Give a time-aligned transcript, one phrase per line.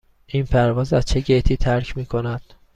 [0.27, 2.53] این پرواز از چه گیتی ترک می کند؟